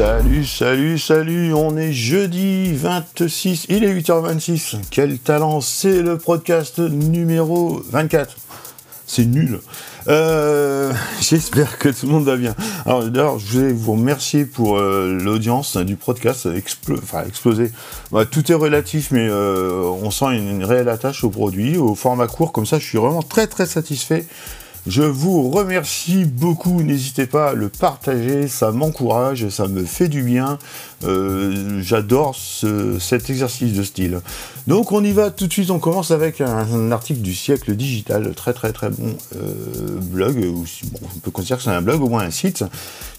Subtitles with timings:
[0.00, 4.76] Salut, salut, salut, on est jeudi 26, il est 8h26.
[4.90, 8.34] Quel talent, c'est le podcast numéro 24.
[9.06, 9.60] C'est nul.
[10.08, 10.90] Euh,
[11.20, 12.54] j'espère que tout le monde va bien.
[12.86, 16.48] Alors d'ailleurs, je voulais vous remercier pour euh, l'audience du podcast,
[17.02, 17.70] enfin explosé.
[18.10, 21.94] Bah, tout est relatif, mais euh, on sent une, une réelle attache au produit, au
[21.94, 22.52] format court.
[22.52, 24.24] Comme ça, je suis vraiment très très satisfait.
[24.86, 30.22] Je vous remercie beaucoup, n'hésitez pas à le partager, ça m'encourage, ça me fait du
[30.22, 30.58] bien.
[31.04, 34.20] Euh, j'adore cet exercice de style.
[34.66, 38.32] Donc on y va tout de suite, on commence avec un, article du siècle digital,
[38.34, 40.64] très très très bon euh, blog, ou
[41.02, 42.64] on peut considérer que c'est un blog, au moins un site,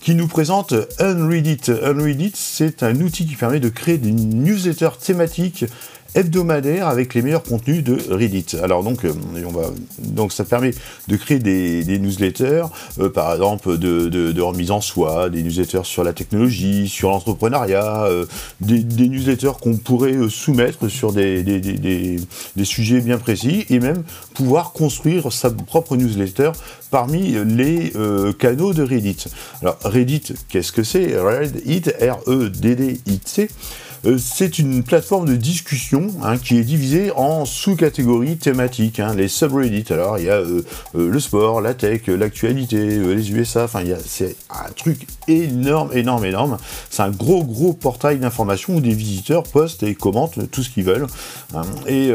[0.00, 1.70] qui nous présente Unreadit.
[1.84, 5.66] Unreadit, c'est un outil qui permet de créer des newsletters thématiques
[6.14, 8.56] hebdomadaire avec les meilleurs contenus de Reddit.
[8.62, 9.12] Alors donc, euh,
[9.46, 10.72] on va, donc ça permet
[11.08, 12.64] de créer des, newsletters,
[12.98, 18.04] euh, par exemple de, de, remise en soi, des newsletters sur la technologie, sur l'entrepreneuriat,
[18.04, 18.26] euh,
[18.60, 22.18] des, newsletters qu'on pourrait soumettre sur des, des,
[22.64, 24.02] sujets bien précis, et même
[24.34, 26.52] pouvoir construire sa propre newsletter
[26.90, 27.92] parmi les
[28.38, 29.24] canaux de Reddit.
[29.62, 31.18] Alors Reddit, qu'est-ce que c'est?
[31.18, 33.48] Reddit, R-E-D-D-I-T.
[34.06, 39.28] Euh, c'est une plateforme de discussion hein, qui est divisée en sous-catégories thématiques, hein, les
[39.28, 39.92] subreddits.
[39.92, 40.62] Alors il y a euh,
[40.94, 46.56] euh, le sport, la tech, l'actualité, les USA, enfin c'est un truc énorme, énorme, énorme.
[46.88, 50.84] C'est un gros, gros portail d'information où des visiteurs postent et commentent tout ce qu'ils
[50.84, 51.06] veulent.
[51.54, 51.62] Hein.
[51.86, 52.10] et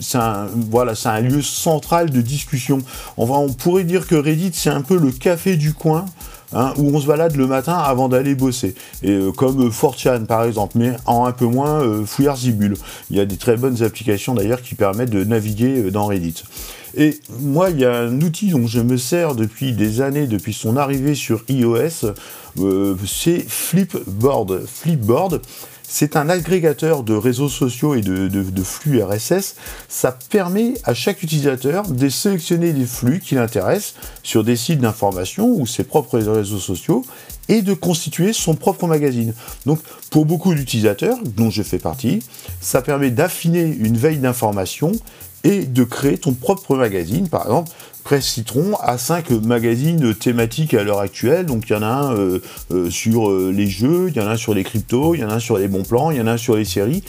[0.00, 2.78] c'est un, voilà, un lieu central de discussion.
[3.16, 6.06] On, on pourrait dire que Reddit c'est un peu le café du coin.
[6.52, 8.74] Hein, où on se balade le matin avant d'aller bosser.
[9.02, 12.76] Et euh, comme 4chan par exemple, mais en un peu moins euh, fouillard zibule.
[13.10, 16.44] Il y a des très bonnes applications d'ailleurs qui permettent de naviguer euh, dans Reddit.
[16.96, 20.52] Et moi, il y a un outil dont je me sers depuis des années, depuis
[20.52, 22.12] son arrivée sur iOS,
[23.04, 24.62] c'est Flipboard.
[24.64, 25.40] Flipboard,
[25.86, 29.54] c'est un agrégateur de réseaux sociaux et de, flux RSS.
[29.88, 35.48] Ça permet à chaque utilisateur de sélectionner des flux qui l'intéressent sur des sites d'information
[35.48, 37.04] ou ses propres réseaux sociaux
[37.48, 39.34] et de constituer son propre magazine.
[39.66, 39.80] Donc
[40.10, 42.20] pour beaucoup d'utilisateurs, dont je fais partie,
[42.60, 44.92] ça permet d'affiner une veille d'information
[45.44, 47.28] et de créer ton propre magazine.
[47.28, 47.70] Par exemple,
[48.04, 51.46] Presse Citron a cinq magazines thématiques à l'heure actuelle.
[51.46, 52.40] Donc il y en a un euh,
[52.70, 55.24] euh, sur euh, les jeux, il y en a un sur les cryptos, il y
[55.24, 57.02] en a un sur les bons plans, il y en a un sur les séries.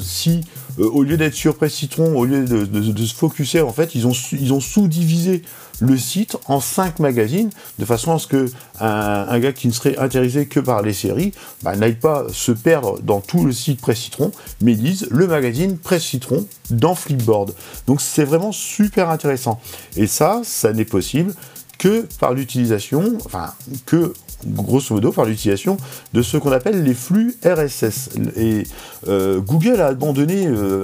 [0.00, 0.42] si
[0.78, 4.12] au lieu d'être sur Presse Citron, au lieu de, se focuser, en fait, ils ont,
[4.32, 5.42] ils ont sous-divisé
[5.80, 8.50] le site en cinq magazines, de façon à ce que
[8.80, 11.32] un, gars qui ne serait intéressé que par les séries
[11.62, 15.78] bah, n'aille pas se perdre dans tout le site Presse Citron, mais lise le magazine
[15.78, 17.54] Presse Citron dans Flipboard.
[17.86, 19.60] Donc c'est vraiment super intéressant.
[19.96, 21.34] Et ça, ça n'est possible
[21.80, 23.54] que par l'utilisation, enfin,
[23.86, 24.12] que
[24.46, 25.76] grosso modo par l'utilisation
[26.12, 28.10] de ce qu'on appelle les flux RSS.
[28.36, 28.64] Et
[29.08, 30.82] euh, Google a abandonné euh,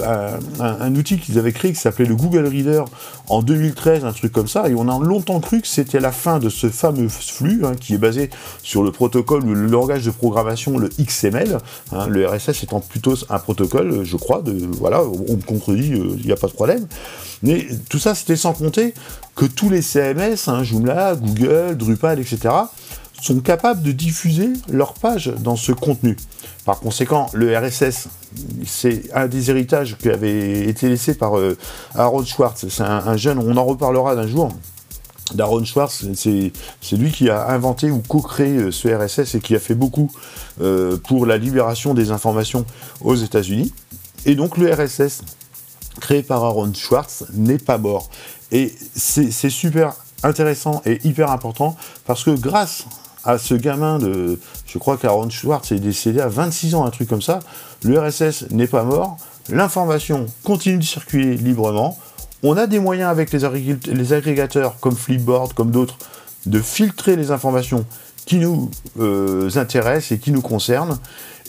[0.59, 2.83] un, outil qu'ils avaient créé qui s'appelait le Google Reader
[3.29, 6.39] en 2013, un truc comme ça, et on a longtemps cru que c'était la fin
[6.39, 8.29] de ce fameux flux hein, qui est basé
[8.63, 11.59] sur le protocole ou le langage de programmation, le XML,
[11.91, 16.15] hein, le RSS étant plutôt un protocole, je crois, de, voilà, on me contredit, euh,
[16.17, 16.87] il n'y a pas de problème.
[17.43, 18.95] Mais tout ça, c'était sans compter
[19.37, 22.49] que tous les CMS, hein, Joomla, Google, Drupal, etc.,
[23.21, 26.17] sont capables de diffuser leur page dans ce contenu.
[26.65, 28.09] Par conséquent, le RSS,
[28.65, 31.57] c'est un des héritages qui avait été laissé par euh,
[31.95, 32.65] Aaron Schwartz.
[32.67, 34.51] C'est un, jeune, on en reparlera d'un jour.
[35.33, 36.51] D'Aaron Schwartz, c'est
[36.95, 40.11] lui qui a inventé ou co-créé euh, ce RSS et qui a fait beaucoup
[40.61, 42.65] euh, pour la libération des informations
[43.01, 43.73] aux États-Unis.
[44.25, 45.21] Et donc le RSS,
[46.07, 48.09] créé par Aaron Schwartz, n'est pas mort.
[48.53, 51.75] Et c'est super intéressant et hyper important
[52.05, 52.85] parce que grâce
[53.25, 54.39] à ce gamin de.
[54.65, 57.39] Je crois qu'Aaron Schwartz est décédé à 26 ans, un truc comme ça.
[57.83, 59.17] Le RSS n'est pas mort.
[59.49, 61.99] L'information continue de circuler librement.
[62.41, 63.41] On a des moyens avec les,
[63.87, 65.97] les agrégateurs comme Flipboard, comme d'autres,
[66.45, 67.85] de filtrer les informations
[68.25, 70.97] qui nous euh, intéressent et qui nous concernent.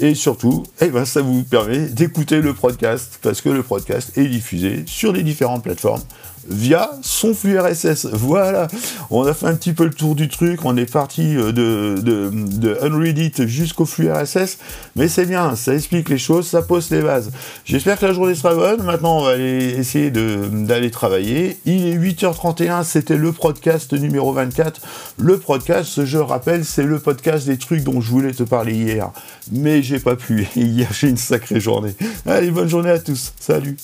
[0.01, 4.27] Et surtout, eh ben, ça vous permet d'écouter le podcast parce que le podcast est
[4.27, 6.03] diffusé sur les différentes plateformes
[6.49, 8.07] via son flux RSS.
[8.13, 8.69] Voilà,
[9.11, 12.01] on a fait un petit peu le tour du truc, on est parti euh, de,
[12.01, 14.59] de, Unreadit jusqu'au flux RSS,
[14.97, 17.31] mais c'est bien, ça explique les choses, ça pose les bases.
[17.65, 21.59] J'espère que la journée sera bonne, maintenant on va aller essayer d'aller travailler.
[21.67, 24.81] Il est 8h31, c'était le podcast numéro 24.
[25.19, 29.11] Le podcast, je rappelle, c'est le podcast des trucs dont je voulais te parler hier,
[29.53, 31.95] mais j'ai pas pu, hier j'ai une sacrée journée.
[32.27, 33.77] Allez, bonne journée à tous, salut